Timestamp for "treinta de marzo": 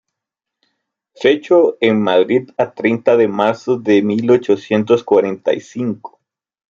2.73-3.77